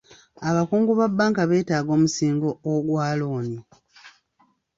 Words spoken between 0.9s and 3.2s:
ba bbanka betaaga omusingo ogwa